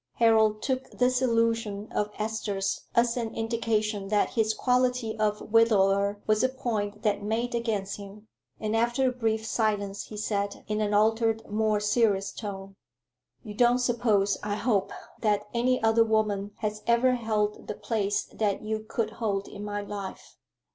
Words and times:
Harold 0.13 0.63
took 0.63 0.89
this 0.89 1.21
allusion 1.21 1.87
of 1.91 2.09
Esther's 2.17 2.87
as 2.95 3.15
an 3.17 3.35
indication 3.35 4.07
that 4.07 4.31
his 4.31 4.51
quality 4.51 5.15
of 5.19 5.51
widower 5.53 6.19
was 6.25 6.43
a 6.43 6.49
point 6.49 7.03
that 7.03 7.21
made 7.21 7.53
against 7.53 7.97
him; 7.97 8.27
and 8.59 8.75
after 8.75 9.07
a 9.09 9.13
brief 9.13 9.45
silence 9.45 10.05
he 10.05 10.17
said, 10.17 10.65
in 10.67 10.81
an 10.81 10.91
altered, 10.91 11.47
more 11.47 11.79
serious 11.79 12.31
tone 12.31 12.75
"You 13.43 13.53
don't 13.53 13.77
suppose, 13.77 14.39
I 14.41 14.55
hope, 14.55 14.91
that 15.19 15.47
any 15.53 15.83
other 15.83 16.03
woman 16.03 16.53
has 16.61 16.81
ever 16.87 17.11
held 17.13 17.67
the 17.67 17.75
place 17.75 18.23
that 18.33 18.63
you 18.63 18.79
could 18.79 19.11
hold 19.11 19.47
in 19.47 19.63
my 19.63 19.81
life?" 19.81 20.35